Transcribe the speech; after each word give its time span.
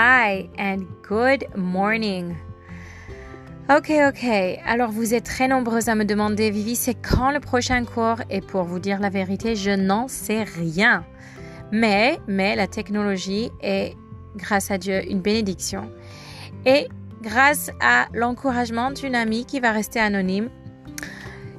Hi 0.00 0.48
and 0.60 0.84
good 1.02 1.48
morning. 1.56 2.36
Ok, 3.68 3.90
ok. 4.06 4.28
Alors 4.64 4.92
vous 4.92 5.12
êtes 5.12 5.24
très 5.24 5.48
nombreuses 5.48 5.88
à 5.88 5.96
me 5.96 6.04
demander, 6.04 6.52
Vivi, 6.52 6.76
c'est 6.76 6.94
quand 6.94 7.32
le 7.32 7.40
prochain 7.40 7.84
cours? 7.84 8.20
Et 8.30 8.40
pour 8.40 8.62
vous 8.62 8.78
dire 8.78 9.00
la 9.00 9.10
vérité, 9.10 9.56
je 9.56 9.72
n'en 9.72 10.06
sais 10.06 10.44
rien. 10.44 11.04
Mais, 11.72 12.20
mais 12.28 12.54
la 12.54 12.68
technologie 12.68 13.50
est, 13.60 13.96
grâce 14.36 14.70
à 14.70 14.78
Dieu, 14.78 15.02
une 15.10 15.20
bénédiction. 15.20 15.90
Et 16.64 16.86
grâce 17.20 17.72
à 17.80 18.06
l'encouragement 18.14 18.92
d'une 18.92 19.16
amie 19.16 19.46
qui 19.46 19.58
va 19.58 19.72
rester 19.72 19.98
anonyme, 19.98 20.48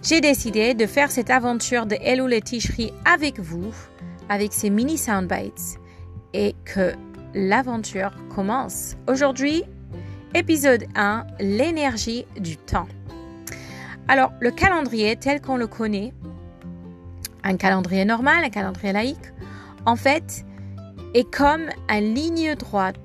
j'ai 0.02 0.22
décidé 0.22 0.76
de 0.76 0.86
faire 0.86 1.12
cette 1.12 1.30
aventure 1.30 1.86
de 1.86 1.98
Hello 2.00 2.26
les 2.26 2.42
Ticheries 2.42 2.94
avec 3.04 3.38
vous, 3.38 3.74
avec 4.30 4.54
ces 4.54 4.70
mini 4.70 4.98
soundbites, 4.98 5.78
et 6.34 6.56
que 6.64 6.94
l'aventure 7.34 8.12
commence. 8.34 8.96
Aujourd'hui, 9.08 9.64
épisode 10.34 10.86
1, 10.96 11.26
l'énergie 11.40 12.26
du 12.40 12.58
temps. 12.58 12.88
Alors, 14.08 14.32
le 14.40 14.52
calendrier 14.52 15.16
tel 15.16 15.42
qu'on 15.42 15.58
le 15.58 15.68
connaît, 15.68 16.14
un 17.44 17.58
calendrier 17.58 18.06
normal, 18.06 18.44
un 18.44 18.50
calendrier 18.50 18.94
laïque, 18.94 19.34
en 19.86 19.96
fait, 19.96 20.46
est 21.14 21.30
comme 21.32 21.70
une 21.90 22.14
ligne 22.14 22.56
droite 22.56 22.96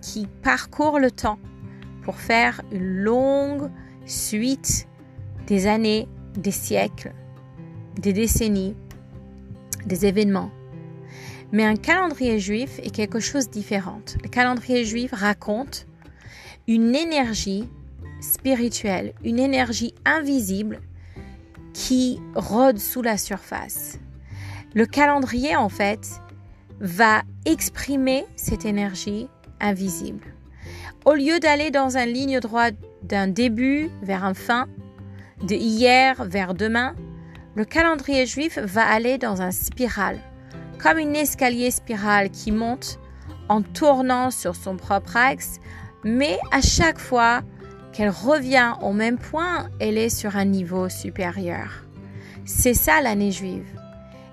qui 0.00 0.26
parcourt 0.42 0.98
le 0.98 1.10
temps 1.10 1.38
pour 2.02 2.16
faire 2.16 2.62
une 2.72 3.02
longue 3.02 3.70
suite 4.06 4.86
des 5.46 5.66
années, 5.66 6.08
des 6.34 6.50
siècles, 6.50 7.12
des 7.96 8.12
décennies, 8.12 8.76
des 9.86 10.06
événements. 10.06 10.50
Mais 11.52 11.64
un 11.64 11.76
calendrier 11.76 12.38
juif 12.38 12.78
est 12.82 12.94
quelque 12.94 13.18
chose 13.18 13.48
de 13.48 13.52
différent. 13.52 14.02
Le 14.22 14.28
calendrier 14.28 14.84
juif 14.84 15.10
raconte 15.12 15.86
une 16.68 16.94
énergie 16.94 17.68
spirituelle, 18.20 19.14
une 19.24 19.38
énergie 19.38 19.94
invisible 20.04 20.80
qui 21.72 22.20
rôde 22.34 22.78
sous 22.78 23.02
la 23.02 23.16
surface. 23.16 23.98
Le 24.74 24.86
calendrier, 24.86 25.56
en 25.56 25.68
fait, 25.68 26.20
va 26.78 27.22
exprimer 27.44 28.24
cette 28.36 28.64
énergie 28.64 29.28
invisible. 29.60 30.34
Au 31.04 31.14
lieu 31.14 31.40
d'aller 31.40 31.70
dans 31.70 31.96
une 31.96 32.12
ligne 32.12 32.38
droite 32.38 32.76
d'un 33.02 33.26
début 33.26 33.90
vers 34.02 34.24
un 34.24 34.34
fin, 34.34 34.68
de 35.42 35.54
hier 35.54 36.22
vers 36.24 36.54
demain, 36.54 36.94
le 37.56 37.64
calendrier 37.64 38.26
juif 38.26 38.58
va 38.58 38.86
aller 38.86 39.18
dans 39.18 39.42
un 39.42 39.50
spirale 39.50 40.20
comme 40.82 40.98
une 40.98 41.16
escalier 41.16 41.70
spirale 41.70 42.30
qui 42.30 42.52
monte 42.52 42.98
en 43.48 43.62
tournant 43.62 44.30
sur 44.30 44.54
son 44.54 44.76
propre 44.76 45.16
axe, 45.16 45.58
mais 46.04 46.38
à 46.52 46.60
chaque 46.60 46.98
fois 46.98 47.42
qu'elle 47.92 48.10
revient 48.10 48.74
au 48.80 48.92
même 48.92 49.18
point, 49.18 49.68
elle 49.80 49.98
est 49.98 50.08
sur 50.08 50.36
un 50.36 50.44
niveau 50.44 50.88
supérieur. 50.88 51.84
C'est 52.44 52.74
ça 52.74 53.00
l'année 53.00 53.32
juive. 53.32 53.66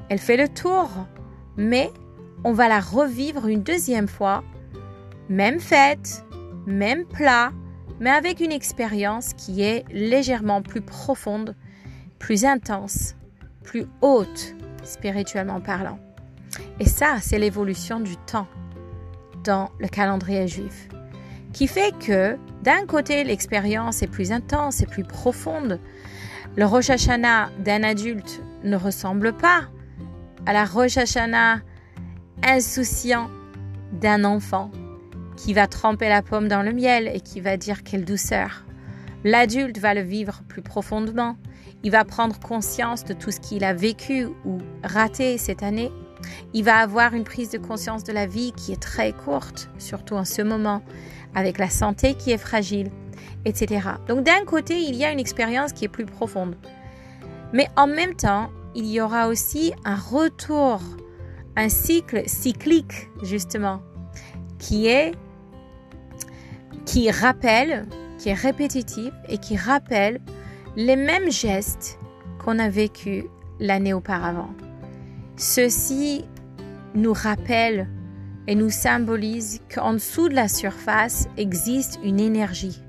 Elle 0.09 0.19
fait 0.19 0.37
le 0.37 0.47
tour, 0.47 0.89
mais 1.57 1.91
on 2.43 2.53
va 2.53 2.69
la 2.69 2.79
revivre 2.79 3.47
une 3.47 3.63
deuxième 3.63 4.07
fois, 4.07 4.43
même 5.29 5.59
fête, 5.59 6.23
même 6.65 7.05
plat, 7.05 7.51
mais 7.99 8.11
avec 8.11 8.39
une 8.39 8.51
expérience 8.51 9.33
qui 9.33 9.63
est 9.63 9.83
légèrement 9.91 10.61
plus 10.61 10.81
profonde, 10.81 11.55
plus 12.19 12.45
intense, 12.45 13.15
plus 13.63 13.87
haute 14.01 14.55
spirituellement 14.83 15.59
parlant. 15.59 15.99
Et 16.79 16.85
ça, 16.85 17.17
c'est 17.21 17.39
l'évolution 17.39 17.99
du 17.99 18.17
temps 18.17 18.47
dans 19.43 19.69
le 19.79 19.87
calendrier 19.87 20.47
juif, 20.47 20.89
qui 21.53 21.67
fait 21.67 21.93
que 21.99 22.37
d'un 22.63 22.85
côté, 22.85 23.23
l'expérience 23.23 24.01
est 24.01 24.07
plus 24.07 24.31
intense 24.31 24.81
et 24.81 24.85
plus 24.85 25.03
profonde. 25.03 25.79
Le 26.55 26.65
Rosh 26.65 26.89
Hashanah 26.89 27.49
d'un 27.63 27.83
adulte 27.83 28.41
ne 28.63 28.75
ressemble 28.75 29.33
pas 29.33 29.61
à 30.45 30.53
la 30.53 30.65
Rosh 30.65 30.97
Hashanah 30.97 31.61
insouciant 32.43 33.29
d'un 33.93 34.23
enfant 34.23 34.71
qui 35.35 35.53
va 35.53 35.67
tremper 35.67 36.09
la 36.09 36.21
pomme 36.21 36.47
dans 36.47 36.63
le 36.63 36.73
miel 36.73 37.09
et 37.13 37.21
qui 37.21 37.39
va 37.39 37.57
dire 37.57 37.83
quelle 37.83 38.05
douceur. 38.05 38.65
L'adulte 39.23 39.77
va 39.77 39.93
le 39.93 40.01
vivre 40.01 40.41
plus 40.47 40.61
profondément. 40.61 41.37
Il 41.83 41.91
va 41.91 42.05
prendre 42.05 42.39
conscience 42.39 43.05
de 43.05 43.13
tout 43.13 43.31
ce 43.31 43.39
qu'il 43.39 43.63
a 43.63 43.73
vécu 43.73 44.27
ou 44.45 44.57
raté 44.83 45.37
cette 45.37 45.63
année 45.63 45.91
il 46.53 46.63
va 46.63 46.77
avoir 46.77 47.13
une 47.13 47.23
prise 47.23 47.49
de 47.49 47.57
conscience 47.57 48.03
de 48.03 48.13
la 48.13 48.25
vie 48.25 48.51
qui 48.53 48.71
est 48.71 48.81
très 48.81 49.13
courte, 49.13 49.69
surtout 49.77 50.15
en 50.15 50.25
ce 50.25 50.41
moment, 50.41 50.81
avec 51.35 51.57
la 51.57 51.69
santé 51.69 52.15
qui 52.15 52.31
est 52.31 52.37
fragile, 52.37 52.89
etc. 53.45 53.89
Donc 54.07 54.23
d'un 54.23 54.43
côté, 54.45 54.79
il 54.79 54.95
y 54.95 55.05
a 55.05 55.11
une 55.11 55.19
expérience 55.19 55.73
qui 55.73 55.85
est 55.85 55.89
plus 55.89 56.05
profonde. 56.05 56.55
Mais 57.53 57.67
en 57.75 57.87
même 57.87 58.15
temps, 58.15 58.49
il 58.75 58.85
y 58.85 59.01
aura 59.01 59.27
aussi 59.27 59.73
un 59.85 59.95
retour, 59.95 60.79
un 61.55 61.69
cycle 61.69 62.23
cyclique, 62.27 63.09
justement, 63.23 63.81
qui 64.59 64.87
est 64.87 65.13
qui 66.85 67.11
rappelle, 67.11 67.85
qui 68.17 68.29
est 68.29 68.33
répétitif 68.33 69.11
et 69.27 69.37
qui 69.37 69.57
rappelle 69.57 70.21
les 70.77 70.95
mêmes 70.95 71.29
gestes 71.29 71.99
qu'on 72.43 72.59
a 72.59 72.69
vécu 72.69 73.25
l'année 73.59 73.93
auparavant. 73.93 74.49
Ceci 75.39 76.25
nous 76.95 77.13
rappelle 77.13 77.87
et 78.47 78.55
nous 78.55 78.71
symbolise 78.71 79.61
qu'en 79.71 79.93
dessous 79.93 80.29
de 80.29 80.33
la 80.33 80.47
surface 80.47 81.27
existe 81.37 81.99
une 82.03 82.19
énergie. 82.19 82.81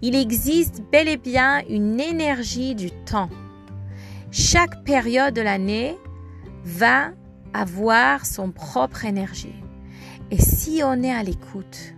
Il 0.00 0.14
existe 0.14 0.80
bel 0.92 1.08
et 1.08 1.16
bien 1.16 1.60
une 1.68 1.98
énergie 1.98 2.76
du 2.76 2.92
temps. 2.92 3.30
Chaque 4.30 4.84
période 4.84 5.34
de 5.34 5.40
l'année 5.40 5.98
va 6.64 7.10
avoir 7.52 8.26
son 8.26 8.52
propre 8.52 9.04
énergie. 9.04 9.60
Et 10.30 10.38
si 10.38 10.82
on 10.84 11.02
est 11.02 11.12
à 11.12 11.24
l'écoute 11.24 11.94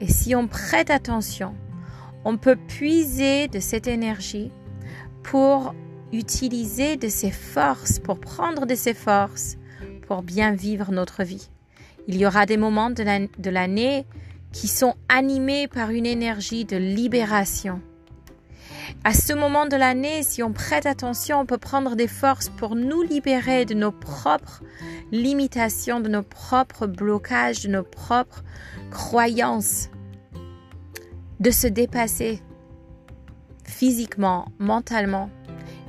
et 0.00 0.08
si 0.08 0.34
on 0.34 0.48
prête 0.48 0.90
attention, 0.90 1.54
on 2.24 2.38
peut 2.38 2.56
puiser 2.56 3.46
de 3.46 3.60
cette 3.60 3.86
énergie 3.86 4.50
pour 5.22 5.74
utiliser 6.12 6.96
de 6.96 7.08
ses 7.08 7.30
forces, 7.30 7.98
pour 7.98 8.20
prendre 8.20 8.66
de 8.66 8.74
ses 8.74 8.94
forces, 8.94 9.56
pour 10.06 10.22
bien 10.22 10.52
vivre 10.52 10.90
notre 10.90 11.22
vie. 11.22 11.50
Il 12.06 12.16
y 12.16 12.26
aura 12.26 12.46
des 12.46 12.56
moments 12.56 12.90
de 12.90 13.50
l'année 13.50 14.06
qui 14.52 14.68
sont 14.68 14.94
animés 15.08 15.68
par 15.68 15.90
une 15.90 16.06
énergie 16.06 16.64
de 16.64 16.76
libération. 16.76 17.80
À 19.04 19.12
ce 19.12 19.34
moment 19.34 19.66
de 19.66 19.76
l'année, 19.76 20.22
si 20.22 20.42
on 20.42 20.52
prête 20.52 20.86
attention, 20.86 21.40
on 21.40 21.46
peut 21.46 21.58
prendre 21.58 21.94
des 21.94 22.08
forces 22.08 22.48
pour 22.48 22.74
nous 22.74 23.02
libérer 23.02 23.66
de 23.66 23.74
nos 23.74 23.92
propres 23.92 24.62
limitations, 25.12 26.00
de 26.00 26.08
nos 26.08 26.22
propres 26.22 26.86
blocages, 26.86 27.62
de 27.62 27.68
nos 27.68 27.82
propres 27.82 28.42
croyances, 28.90 29.90
de 31.40 31.50
se 31.50 31.66
dépasser 31.66 32.42
physiquement, 33.64 34.46
mentalement, 34.58 35.30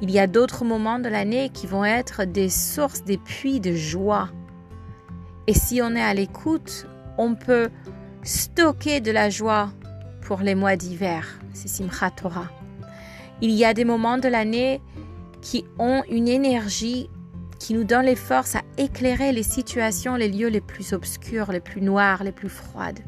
il 0.01 0.11
y 0.11 0.19
a 0.19 0.27
d'autres 0.27 0.63
moments 0.63 0.99
de 0.99 1.09
l'année 1.09 1.49
qui 1.49 1.67
vont 1.67 1.85
être 1.85 2.25
des 2.25 2.49
sources, 2.49 3.03
des 3.03 3.17
puits 3.17 3.59
de 3.59 3.73
joie. 3.73 4.29
Et 5.47 5.53
si 5.53 5.81
on 5.81 5.95
est 5.95 6.01
à 6.01 6.13
l'écoute, 6.13 6.87
on 7.17 7.35
peut 7.35 7.69
stocker 8.23 9.01
de 9.01 9.11
la 9.11 9.29
joie 9.29 9.71
pour 10.21 10.39
les 10.39 10.55
mois 10.55 10.75
d'hiver. 10.75 11.39
C'est 11.53 11.67
Simchat 11.67 12.11
Torah. 12.11 12.49
Il 13.41 13.51
y 13.51 13.65
a 13.65 13.73
des 13.73 13.85
moments 13.85 14.17
de 14.17 14.27
l'année 14.27 14.81
qui 15.41 15.65
ont 15.79 16.03
une 16.09 16.27
énergie 16.27 17.09
qui 17.59 17.73
nous 17.73 17.83
donne 17.83 18.05
les 18.05 18.15
forces 18.15 18.55
à 18.55 18.61
éclairer 18.77 19.33
les 19.33 19.43
situations, 19.43 20.15
les 20.15 20.29
lieux 20.29 20.47
les 20.47 20.61
plus 20.61 20.93
obscurs, 20.93 21.51
les 21.51 21.59
plus 21.59 21.81
noirs, 21.81 22.23
les 22.23 22.31
plus 22.31 22.49
froides. 22.49 22.99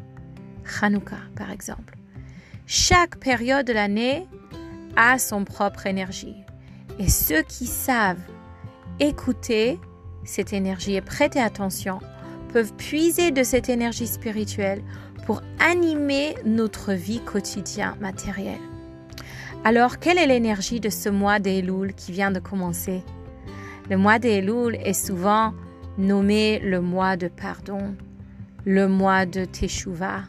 Hanouka, 0.82 1.18
par 1.36 1.52
exemple. 1.52 1.98
Chaque 2.66 3.18
période 3.18 3.66
de 3.66 3.74
l'année 3.74 4.28
a 4.96 5.18
son 5.20 5.46
propre 5.46 5.88
énergie. 5.88 6.36
Et 7.00 7.10
ceux 7.10 7.42
qui 7.42 7.66
savent 7.66 8.18
écouter 9.00 9.80
cette 10.24 10.54
énergie 10.54 10.96
et 10.96 11.02
prêter 11.02 11.40
attention 11.40 12.00
peuvent 12.54 12.74
puiser 12.74 13.32
de 13.32 13.44
cette 13.44 13.70
énergie 13.70 14.08
spirituelle 14.08 14.84
pour 15.26 15.42
animer 15.60 16.36
notre 16.46 16.94
vie 16.94 17.22
quotidienne 17.22 17.96
matérielle. 18.00 18.60
Alors, 19.64 20.00
quelle 20.00 20.18
est 20.18 20.28
l'énergie 20.28 20.80
de 20.80 20.90
ce 20.90 21.10
mois 21.10 21.40
d'Elul 21.40 21.94
qui 21.94 22.12
vient 22.12 22.32
de 22.32 22.40
commencer? 22.40 23.04
Le 23.90 23.98
mois 23.98 24.20
d'Elul 24.20 24.76
est 24.76 24.94
souvent 24.94 25.54
nommé 25.98 26.60
le 26.60 26.82
mois 26.82 27.16
de 27.18 27.28
pardon, 27.28 27.96
le 28.66 28.88
mois 28.88 29.26
de 29.26 29.46
Teshuvah, 29.46 30.24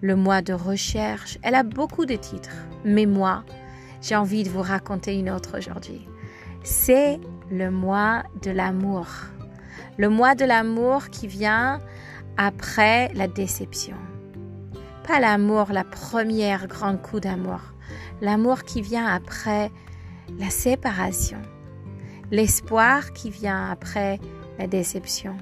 le 0.00 0.16
mois 0.16 0.42
de 0.42 0.52
recherche. 0.52 1.38
Elle 1.42 1.54
a 1.54 1.62
beaucoup 1.64 2.06
de 2.06 2.14
titres, 2.14 2.54
mais 2.84 3.06
moi, 3.06 3.44
j'ai 4.00 4.16
envie 4.16 4.42
de 4.42 4.50
vous 4.50 4.62
raconter 4.62 5.18
une 5.18 5.30
autre 5.30 5.58
aujourd'hui. 5.58 6.06
C'est 6.62 7.18
le 7.50 7.70
mois 7.70 8.22
de 8.42 8.50
l'amour. 8.50 9.06
Le 9.96 10.08
mois 10.08 10.34
de 10.34 10.44
l'amour 10.44 11.08
qui 11.10 11.26
vient 11.26 11.80
après 12.36 13.12
la 13.14 13.26
déception. 13.26 13.96
pas 15.06 15.20
l'amour, 15.20 15.72
la 15.72 15.84
première 15.84 16.66
grand 16.66 16.96
coup 16.96 17.18
d'amour. 17.18 17.60
L'amour 18.20 18.64
qui 18.64 18.82
vient 18.82 19.06
après 19.06 19.70
la 20.38 20.50
séparation. 20.50 21.40
L'espoir 22.30 23.12
qui 23.12 23.30
vient 23.30 23.70
après 23.70 24.20
la 24.58 24.66
déception. 24.66 25.36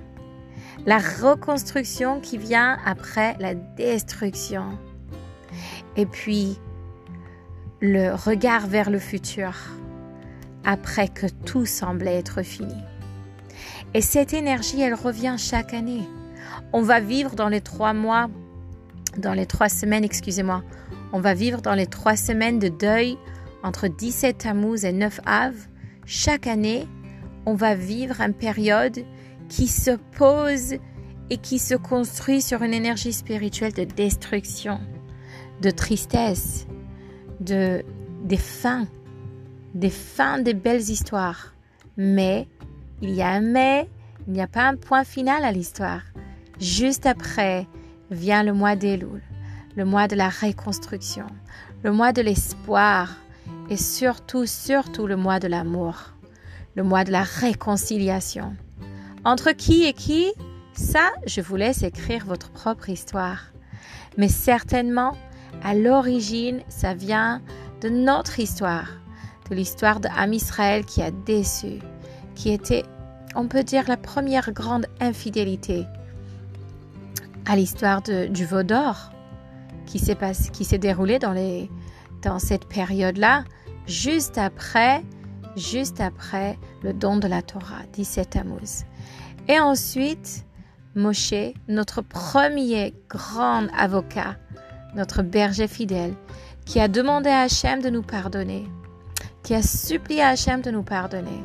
La 0.86 0.98
reconstruction 0.98 2.20
qui 2.20 2.38
vient 2.38 2.78
après 2.86 3.34
la 3.40 3.54
destruction. 3.54 4.78
Et 5.96 6.06
puis, 6.06 6.58
le 7.80 8.14
regard 8.14 8.66
vers 8.66 8.90
le 8.90 8.98
futur 8.98 9.52
après 10.64 11.08
que 11.08 11.26
tout 11.44 11.66
semblait 11.66 12.16
être 12.16 12.42
fini. 12.42 12.74
Et 13.94 14.00
cette 14.00 14.32
énergie, 14.32 14.80
elle 14.80 14.94
revient 14.94 15.36
chaque 15.38 15.74
année. 15.74 16.02
On 16.72 16.82
va 16.82 17.00
vivre 17.00 17.34
dans 17.34 17.48
les 17.48 17.60
trois 17.60 17.92
mois, 17.92 18.28
dans 19.18 19.32
les 19.32 19.46
trois 19.46 19.68
semaines, 19.68 20.04
excusez-moi, 20.04 20.62
on 21.12 21.20
va 21.20 21.34
vivre 21.34 21.62
dans 21.62 21.74
les 21.74 21.86
trois 21.86 22.16
semaines 22.16 22.58
de 22.58 22.68
deuil 22.68 23.16
entre 23.62 23.88
17 23.88 24.38
Tammuz 24.38 24.84
et 24.84 24.92
9 24.92 25.20
Av. 25.24 25.54
Chaque 26.04 26.46
année, 26.46 26.86
on 27.46 27.54
va 27.54 27.74
vivre 27.74 28.20
une 28.20 28.34
période 28.34 29.04
qui 29.48 29.68
se 29.68 29.92
pose 30.18 30.74
et 31.30 31.38
qui 31.38 31.58
se 31.58 31.74
construit 31.74 32.42
sur 32.42 32.62
une 32.62 32.74
énergie 32.74 33.12
spirituelle 33.12 33.72
de 33.72 33.84
destruction, 33.84 34.80
de 35.62 35.70
tristesse, 35.70 36.66
de 37.40 37.84
des 38.24 38.36
fins, 38.36 38.86
des 39.74 39.90
fins 39.90 40.38
des 40.38 40.54
belles 40.54 40.90
histoires. 40.90 41.54
Mais 41.96 42.48
il 43.02 43.10
y 43.10 43.22
a 43.22 43.28
un 43.28 43.40
mais, 43.40 43.88
il 44.26 44.32
n'y 44.32 44.42
a 44.42 44.46
pas 44.46 44.66
un 44.66 44.76
point 44.76 45.04
final 45.04 45.44
à 45.44 45.52
l'histoire. 45.52 46.02
Juste 46.60 47.06
après 47.06 47.66
vient 48.10 48.42
le 48.42 48.52
mois 48.52 48.76
d'Elul, 48.76 49.22
le 49.76 49.84
mois 49.84 50.08
de 50.08 50.16
la 50.16 50.28
reconstruction, 50.28 51.26
le 51.82 51.92
mois 51.92 52.12
de 52.12 52.22
l'espoir 52.22 53.16
et 53.68 53.76
surtout, 53.76 54.46
surtout 54.46 55.06
le 55.06 55.16
mois 55.16 55.38
de 55.38 55.48
l'amour, 55.48 56.14
le 56.74 56.82
mois 56.82 57.04
de 57.04 57.12
la 57.12 57.22
réconciliation. 57.22 58.56
Entre 59.24 59.52
qui 59.52 59.84
et 59.84 59.92
qui? 59.92 60.32
Ça, 60.72 61.10
je 61.26 61.40
vous 61.40 61.56
laisse 61.56 61.82
écrire 61.82 62.24
votre 62.24 62.50
propre 62.50 62.90
histoire. 62.90 63.52
Mais 64.16 64.28
certainement, 64.28 65.16
à 65.62 65.74
l'origine, 65.74 66.60
ça 66.68 66.94
vient 66.94 67.42
de 67.80 67.88
notre 67.88 68.40
histoire, 68.40 68.88
de 69.50 69.54
l'histoire 69.54 70.00
d'Am 70.00 70.32
Israël 70.32 70.84
qui 70.84 71.02
a 71.02 71.10
déçu, 71.10 71.78
qui 72.34 72.50
était, 72.50 72.84
on 73.34 73.48
peut 73.48 73.64
dire, 73.64 73.84
la 73.88 73.96
première 73.96 74.52
grande 74.52 74.86
infidélité 75.00 75.84
à 77.46 77.56
l'histoire 77.56 78.02
du 78.02 78.44
veau 78.44 78.62
d'or 78.62 79.12
qui 79.86 79.98
s'est 79.98 80.18
qui 80.52 80.64
s'est 80.64 80.78
déroulé 80.78 81.18
dans 81.18 81.32
les 81.32 81.70
dans 82.22 82.38
cette 82.38 82.66
période-là, 82.66 83.44
juste 83.86 84.36
après, 84.36 85.02
juste 85.56 86.00
après 86.00 86.58
le 86.82 86.92
don 86.92 87.18
de 87.18 87.28
la 87.28 87.42
Torah, 87.42 87.82
17 87.92 88.30
Tammuz. 88.30 88.84
Et 89.48 89.60
ensuite, 89.60 90.44
Moshe, 90.96 91.54
notre 91.68 92.02
premier 92.02 92.94
grand 93.08 93.68
avocat, 93.78 94.36
notre 94.96 95.22
berger 95.22 95.68
fidèle, 95.68 96.14
qui 96.64 96.80
a 96.80 96.88
demandé 96.88 97.30
à 97.30 97.42
Hachem 97.42 97.80
de 97.80 97.90
nous 97.90 98.02
pardonner, 98.02 98.68
qui 99.42 99.54
a 99.54 99.62
supplié 99.62 100.22
à 100.22 100.30
Hachem 100.30 100.62
de 100.62 100.70
nous 100.70 100.82
pardonner. 100.82 101.44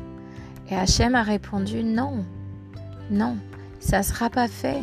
Et 0.68 0.74
Hachem 0.74 1.14
a 1.14 1.22
répondu 1.22 1.84
non, 1.84 2.24
non, 3.10 3.36
ça 3.78 3.98
ne 3.98 4.02
sera 4.02 4.30
pas 4.30 4.48
fait. 4.48 4.82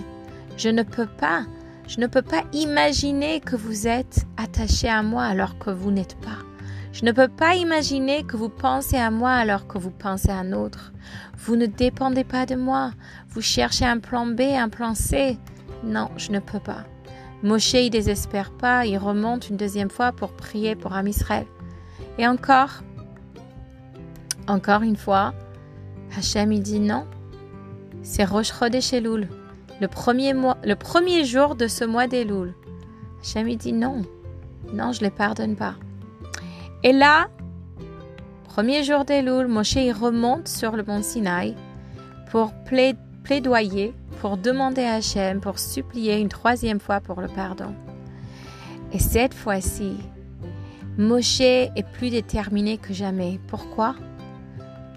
Je 0.56 0.69
ne 0.69 0.83
peux 0.83 1.07
pas, 1.07 1.45
je 1.88 2.00
ne 2.00 2.07
peux 2.07 2.21
pas 2.21 2.44
imaginer 2.54 3.39
que 3.39 3.56
vous 3.56 3.88
êtes 3.88 4.25
attaché 4.38 4.88
à 4.88 5.04
moi 5.04 5.24
alors 5.24 5.57
que 5.57 5.71
vous 5.71 5.92
n'êtes 5.92 6.16
pas. 6.18 6.38
Je 6.92 7.06
ne 7.06 7.12
peux 7.12 7.27
pas 7.27 7.56
imaginer 7.56 8.24
que 8.24 8.36
vous 8.36 8.50
pensez 8.50 8.98
à 8.98 9.12
moi 9.12 9.31
alors 9.31 9.68
que 9.68 9.77
vous 9.77 9.92
pensez 9.92 10.30
à 10.30 10.38
un 10.38 10.54
autre. 10.54 10.92
Vous 11.38 11.56
ne 11.56 11.66
dépendez 11.66 12.24
pas 12.24 12.45
de 12.45 12.56
moi. 12.56 12.92
Vous 13.30 13.42
cherchez 13.42 13.86
un 13.86 14.00
plan 14.00 14.25
B, 14.25 14.42
un 14.42 14.69
plan 14.69 14.95
C. 14.95 15.38
Non, 15.83 16.10
je 16.18 16.31
ne 16.31 16.39
peux 16.39 16.60
pas. 16.60 16.86
Moshe, 17.41 17.74
il 17.74 17.89
désespère 17.89 18.51
pas, 18.51 18.86
il 18.86 18.97
remonte 18.97 19.50
une 19.50 19.57
deuxième 19.57 19.89
fois 19.89 20.12
pour 20.12 20.31
prier 20.31 20.75
pour 20.75 20.94
Am 20.94 21.07
Israël. 21.07 21.45
Et 22.18 22.27
encore, 22.27 22.83
encore 24.47 24.81
une 24.81 24.97
fois, 24.97 25.33
Hachem, 26.18 26.51
il 26.51 26.62
dit 26.62 26.80
non. 26.80 27.06
C'est 28.03 28.25
Rosh 28.25 28.51
Chodesh 28.51 28.94
Elul, 28.94 29.30
le 29.80 29.88
premier, 29.88 30.33
mois, 30.33 30.57
le 30.63 30.75
premier 30.75 31.24
jour 31.24 31.56
de 31.56 31.68
ce 31.68 31.86
mois 31.86 32.07
d'Elul. 32.07 32.53
Hachem, 33.21 33.47
il 33.47 33.57
dit 33.57 33.74
non. 33.74 34.01
Non, 34.74 34.92
je 34.92 35.00
ne 35.00 35.06
les 35.06 35.12
pardonne 35.12 35.56
pas. 35.56 35.75
Et 36.83 36.92
là, 36.92 37.27
premier 38.45 38.83
jour 38.83 39.06
d'Elul, 39.06 39.47
Moshe, 39.47 39.75
il 39.75 39.94
remonte 39.94 40.47
sur 40.47 40.75
le 40.75 40.83
mont 40.83 41.01
Sinaï 41.01 41.56
pour 42.31 42.51
plaidoyer 43.24 43.94
pour 44.19 44.38
demander 44.38 44.83
à 44.83 44.95
Hachem, 44.95 45.39
pour 45.39 45.60
supplier 45.60 46.19
une 46.19 46.30
troisième 46.30 46.80
fois 46.80 47.00
pour 47.00 47.21
le 47.21 47.27
pardon. 47.27 47.74
Et 48.92 49.00
cette 49.00 49.33
fois-ci, 49.33 49.98
Moshe 50.98 51.42
est 51.42 51.86
plus 51.94 52.10
déterminé 52.10 52.77
que 52.77 52.94
jamais. 52.94 53.39
Pourquoi? 53.48 53.95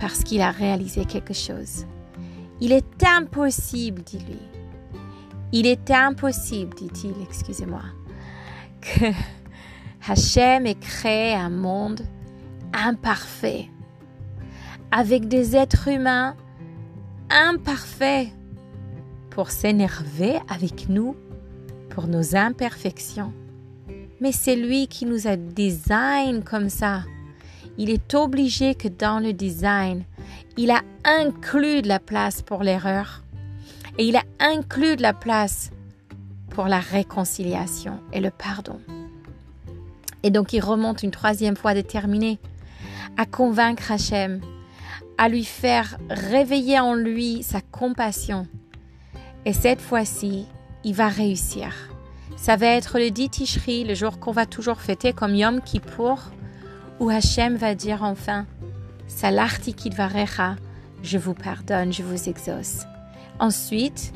Parce 0.00 0.24
qu'il 0.24 0.40
a 0.40 0.50
réalisé 0.50 1.04
quelque 1.04 1.34
chose. 1.34 1.86
Il 2.60 2.72
est 2.72 3.04
impossible, 3.04 4.02
dit-lui. 4.02 4.40
Il 5.52 5.66
est 5.66 5.90
impossible, 5.90 6.74
dit-il, 6.74 7.14
excusez-moi, 7.22 7.82
que 8.80 9.06
Hachem 10.08 10.66
ait 10.66 10.74
créé 10.74 11.34
un 11.34 11.50
monde 11.50 12.00
imparfait, 12.72 13.68
avec 14.90 15.28
des 15.28 15.54
êtres 15.54 15.88
humains 15.88 16.34
imparfaits 17.30 18.28
pour 19.34 19.50
s'énerver 19.50 20.38
avec 20.48 20.88
nous 20.88 21.16
pour 21.88 22.06
nos 22.06 22.36
imperfections. 22.36 23.32
Mais 24.20 24.32
c'est 24.32 24.56
lui 24.56 24.86
qui 24.88 25.06
nous 25.06 25.26
a 25.26 25.36
design 25.36 26.44
comme 26.44 26.68
ça. 26.68 27.02
Il 27.78 27.90
est 27.90 28.14
obligé 28.14 28.74
que 28.74 28.88
dans 28.88 29.18
le 29.18 29.32
design, 29.32 30.04
il 30.56 30.70
a 30.70 30.82
inclus 31.04 31.82
de 31.82 31.88
la 31.88 31.98
place 31.98 32.42
pour 32.42 32.62
l'erreur 32.62 33.22
et 33.98 34.06
il 34.06 34.16
a 34.16 34.22
inclus 34.38 34.96
de 34.96 35.02
la 35.02 35.14
place 35.14 35.70
pour 36.50 36.66
la 36.66 36.80
réconciliation 36.80 37.98
et 38.12 38.20
le 38.20 38.30
pardon. 38.30 38.78
Et 40.22 40.30
donc 40.30 40.52
il 40.52 40.60
remonte 40.60 41.02
une 41.02 41.10
troisième 41.10 41.56
fois 41.56 41.74
déterminé 41.74 42.38
à 43.16 43.26
convaincre 43.26 43.90
Hachem, 43.90 44.40
à 45.18 45.28
lui 45.28 45.44
faire 45.44 45.96
réveiller 46.10 46.78
en 46.78 46.94
lui 46.94 47.42
sa 47.42 47.60
compassion 47.60 48.46
et 49.44 49.52
cette 49.52 49.80
fois-ci, 49.80 50.46
il 50.84 50.94
va 50.94 51.08
réussir. 51.08 51.72
Ça 52.36 52.56
va 52.56 52.66
être 52.66 52.98
le 52.98 53.10
dit 53.10 53.28
Tishri, 53.28 53.84
le 53.84 53.94
jour 53.94 54.18
qu'on 54.18 54.32
va 54.32 54.46
toujours 54.46 54.80
fêter 54.80 55.12
comme 55.12 55.34
Yom 55.34 55.60
Kippour, 55.60 56.18
où 57.00 57.08
Hachem 57.08 57.56
va 57.56 57.74
dire 57.74 58.02
enfin 58.02 58.46
Kidvarecha, 59.76 60.56
je 61.02 61.18
vous 61.18 61.34
pardonne, 61.34 61.92
je 61.92 62.02
vous 62.02 62.28
exauce. 62.28 62.84
Ensuite, 63.38 64.12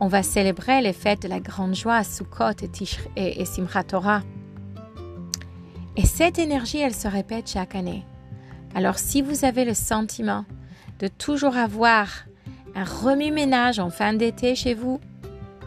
on 0.00 0.08
va 0.08 0.22
célébrer 0.22 0.82
les 0.82 0.92
fêtes 0.92 1.22
de 1.22 1.28
la 1.28 1.40
grande 1.40 1.74
joie 1.74 1.96
à 1.96 2.04
Sukkot 2.04 2.50
et, 2.62 2.70
et, 3.16 3.40
et 3.40 3.44
Simchat 3.44 3.84
Torah. 3.84 4.22
Et 5.96 6.06
cette 6.06 6.38
énergie, 6.38 6.78
elle 6.78 6.94
se 6.94 7.08
répète 7.08 7.50
chaque 7.50 7.74
année. 7.74 8.04
Alors 8.74 8.98
si 8.98 9.22
vous 9.22 9.44
avez 9.44 9.64
le 9.64 9.74
sentiment 9.74 10.44
de 10.98 11.08
toujours 11.08 11.56
avoir 11.56 12.08
un 12.74 12.84
remue-ménage 12.84 13.78
en 13.78 13.90
fin 13.90 14.14
d'été 14.14 14.54
chez 14.54 14.74
vous, 14.74 15.00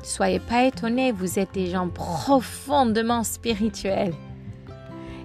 soyez 0.04 0.40
pas 0.40 0.66
étonnés, 0.66 1.12
vous 1.12 1.40
êtes 1.40 1.54
des 1.54 1.68
gens 1.68 1.90
profondément 1.90 3.24
spirituels. 3.24 4.14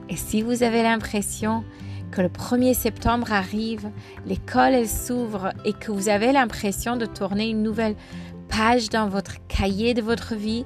Et 0.09 0.17
si 0.17 0.43
vous 0.43 0.63
avez 0.63 0.83
l'impression 0.83 1.65
que 2.11 2.21
le 2.21 2.29
1er 2.29 2.75
septembre 2.75 3.33
arrive, 3.33 3.89
l'école 4.27 4.87
s'ouvre 4.87 5.53
et 5.65 5.73
que 5.73 5.93
vous 5.93 6.09
avez 6.09 6.33
l'impression 6.33 6.97
de 6.97 7.07
tourner 7.07 7.49
une 7.49 7.63
nouvelle 7.63 7.95
page 8.49 8.89
dans 8.89 9.09
votre 9.09 9.37
cahier 9.47 9.95
de 9.95 10.03
votre 10.03 10.35
vie, 10.35 10.65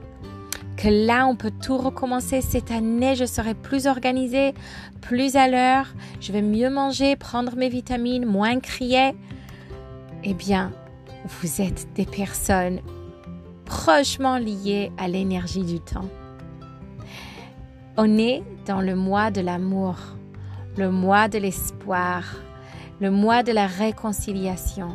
que 0.77 0.89
là 0.89 1.27
on 1.27 1.37
peut 1.37 1.53
tout 1.63 1.77
recommencer 1.77 2.41
cette 2.41 2.71
année, 2.71 3.15
je 3.15 3.27
serai 3.27 3.55
plus 3.55 3.87
organisée, 3.87 4.55
plus 5.03 5.37
à 5.37 5.49
l'heure, 5.49 5.87
je 6.21 6.33
vais 6.33 6.43
mieux 6.43 6.71
manger, 6.71 7.15
prendre 7.17 7.57
mes 7.57 7.69
vitamines, 7.69 8.25
moins 8.25 8.59
crier, 8.59 9.15
eh 10.25 10.35
bien, 10.35 10.73
vous 11.25 11.61
êtes 11.61 11.89
des 11.95 12.07
personnes 12.07 12.81
prochement 13.65 14.37
liées 14.39 14.93
à 14.99 15.09
l'énergie 15.09 15.65
du 15.65 15.81
temps. 15.81 16.09
On 17.97 18.19
est 18.19 18.43
dans 18.67 18.81
le 18.81 18.95
mois 18.95 19.31
de 19.31 19.41
l'amour, 19.41 19.97
le 20.77 20.91
mois 20.91 21.29
de 21.29 21.39
l'espoir, 21.39 22.25
le 23.01 23.11
mois 23.11 23.43
de 23.43 23.53
la 23.53 23.67
réconciliation. 23.67 24.89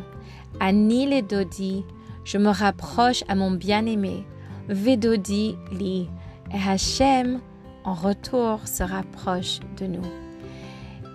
À 0.59 0.71
Nil 0.71 1.13
et 1.13 1.21
Dodi, 1.21 1.85
je 2.25 2.37
me 2.37 2.49
rapproche 2.49 3.23
à 3.27 3.35
mon 3.35 3.51
bien-aimé. 3.51 4.25
Vedodi 4.67 5.55
li, 5.71 6.09
Et 6.53 6.69
Hachem, 6.69 7.39
en 7.85 7.93
retour, 7.93 8.67
se 8.67 8.83
rapproche 8.83 9.59
de 9.77 9.87
nous. 9.87 10.05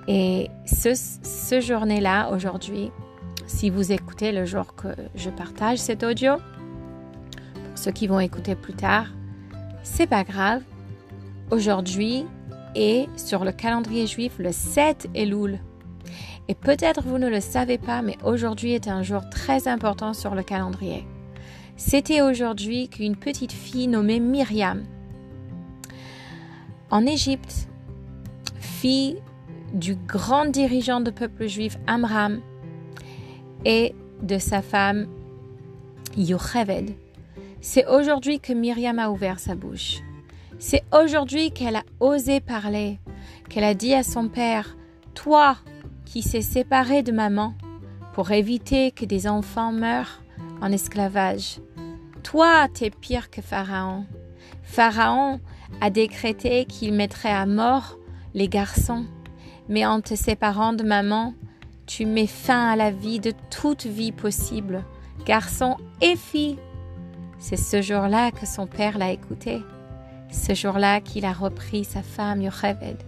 Et 0.09 0.49
ce, 0.66 0.94
ce 0.94 1.61
journée-là, 1.61 2.30
aujourd'hui, 2.33 2.90
si 3.47 3.71
vous 3.71 3.93
écoutez 3.93 4.33
le 4.33 4.45
jour 4.45 4.75
que 4.75 4.89
je 5.15 5.31
partage 5.31 5.79
cet 5.79 6.03
audio, 6.03 6.37
pour 7.55 7.79
ceux 7.79 7.93
qui 7.93 8.07
vont 8.07 8.21
écouter 8.21 8.55
plus 8.55 8.75
tard, 8.75 9.07
c'est 9.83 10.07
pas 10.07 10.25
grave. 10.25 10.63
Aujourd'hui 11.51 12.25
est 12.75 13.09
sur 13.19 13.45
le 13.45 13.53
calendrier 13.53 14.07
juif 14.07 14.35
le 14.39 14.51
7 14.51 15.09
Elul. 15.15 15.61
Et 16.49 16.55
peut-être 16.55 17.03
vous 17.03 17.19
ne 17.19 17.29
le 17.29 17.41
savez 17.41 17.79
pas, 17.79 18.03
mais 18.03 18.17
aujourd'hui 18.25 18.73
est 18.73 18.89
un 18.89 19.03
jour 19.03 19.23
très 19.31 19.69
important 19.69 20.15
sur 20.15 20.35
le 20.35 20.43
calendrier. 20.43 21.07
C'était 21.77 22.23
aujourd'hui 22.23 22.89
qu'une 22.89 23.17
petite 23.17 23.53
fille 23.53 23.89
nommée 23.89 24.21
Myriam, 24.21 24.85
en 26.91 27.07
Égypte, 27.07 27.69
fille 28.61 29.17
du 29.73 29.97
grand 29.97 30.47
dirigeant 30.47 31.01
du 31.01 31.11
peuple 31.11 31.47
juif 31.49 31.77
Amram 31.87 32.41
et 33.64 33.94
de 34.23 34.38
sa 34.38 34.62
femme 34.62 35.06
Yocheved, 36.16 36.94
c'est 37.61 37.87
aujourd'hui 37.87 38.40
que 38.40 38.52
Myriam 38.52 38.99
a 38.99 39.11
ouvert 39.11 39.38
sa 39.38 39.54
bouche. 39.54 40.00
C'est 40.59 40.85
aujourd'hui 40.92 41.50
qu'elle 41.50 41.76
a 41.76 41.85
osé 42.00 42.40
parler, 42.40 42.99
qu'elle 43.49 43.64
a 43.64 43.75
dit 43.75 43.94
à 43.94 44.02
son 44.02 44.28
père, 44.28 44.76
Toi 45.14 45.56
qui 46.04 46.23
s'est 46.23 46.42
séparé 46.42 47.02
de 47.02 47.12
maman 47.12 47.54
pour 48.12 48.30
éviter 48.30 48.92
que 48.92 49.04
des 49.04 49.26
enfants 49.26 49.73
meurent 49.73 50.23
en 50.61 50.71
esclavage, 50.71 51.59
toi 52.23 52.68
t'es 52.73 52.90
pire 52.90 53.30
que 53.30 53.42
Pharaon. 53.42 54.06
Pharaon 54.62 55.40
a 55.80 55.90
décrété 55.90 56.64
qu'il 56.66 56.94
mettrait 56.94 57.33
à 57.33 57.47
mort 57.47 57.99
les 58.35 58.49
garçons, 58.49 59.06
mais 59.68 59.85
en 59.87 60.00
te 60.00 60.14
séparant 60.14 60.73
de 60.73 60.85
maman, 60.85 61.35
tu 61.87 62.07
mets 62.07 62.26
fin 62.26 62.71
à 62.71 62.76
la 62.76 62.91
vie 62.91 63.21
de 63.21 63.33
toute 63.50 63.87
vie 63.87 64.12
possible, 64.12 64.85
garçon 65.26 65.76
et 66.00 66.17
fille. 66.17 66.59
C'est 67.38 67.57
ce 67.57 67.83
jour-là 67.83 68.31
que 68.31 68.47
son 68.47 68.67
père 68.67 68.99
l'a 68.99 69.11
écouté, 69.11 69.62
ce 70.31 70.55
jour-là 70.55 71.00
qu'il 71.00 71.25
a 71.25 71.33
repris 71.33 71.85
sa 71.85 72.03
femme 72.03 72.43
Yocheved, 72.43 73.03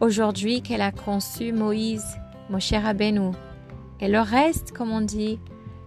aujourd'hui 0.00 0.62
qu'elle 0.62 0.82
a 0.82 0.92
conçu 0.92 1.52
Moïse, 1.52 2.18
cher 2.58 2.84
Rabbeinu. 2.84 3.32
Et 4.00 4.08
le 4.08 4.20
reste, 4.20 4.72
comme 4.72 4.92
on 4.92 5.00
dit, 5.00 5.38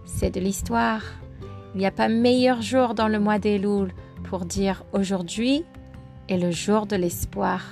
c'est 0.04 0.30
de 0.30 0.40
l'histoire. 0.40 1.02
Il 1.74 1.78
n'y 1.78 1.86
a 1.86 1.90
pas 1.90 2.08
meilleur 2.08 2.62
jour 2.62 2.94
dans 2.94 3.08
le 3.08 3.18
mois 3.18 3.38
d'Elul 3.38 3.92
pour 4.24 4.44
dire 4.44 4.84
aujourd'hui 4.92 5.64
est 6.28 6.38
le 6.38 6.50
jour 6.50 6.86
de 6.86 6.96
l'espoir. 6.96 7.62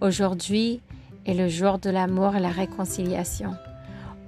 Aujourd'hui 0.00 0.80
est 1.26 1.34
le 1.34 1.48
jour 1.48 1.78
de 1.78 1.90
l'amour 1.90 2.36
et 2.36 2.40
la 2.40 2.50
réconciliation. 2.50 3.54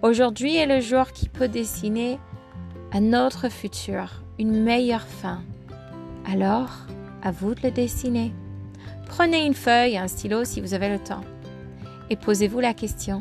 Aujourd'hui 0.03 0.57
est 0.57 0.67
le 0.67 0.81
jour 0.81 1.13
qui 1.13 1.29
peut 1.29 1.49
dessiner 1.49 2.19
un 2.93 3.13
autre 3.13 3.51
futur, 3.51 4.23
une 4.39 4.63
meilleure 4.63 5.07
fin. 5.07 5.43
Alors, 6.25 6.71
à 7.23 7.31
vous 7.31 7.55
de 7.55 7.61
le 7.65 7.71
dessiner. 7.71 8.33
Prenez 9.07 9.45
une 9.45 9.53
feuille 9.53 9.99
un 9.99 10.09
stylo 10.09 10.45
si 10.45 10.63
vous 10.63 10.73
avez 10.73 10.89
le 10.89 10.99
temps 10.99 11.21
et 12.09 12.17
posez-vous 12.17 12.61
la 12.61 12.73
question, 12.73 13.21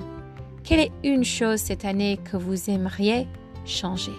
quelle 0.63 0.79
est 0.79 0.91
une 1.03 1.25
chose 1.25 1.59
cette 1.59 1.83
année 1.83 2.17
que 2.31 2.37
vous 2.37 2.69
aimeriez 2.69 3.27
changer? 3.65 4.15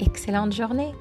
Excellente 0.00 0.52
journée 0.52 0.92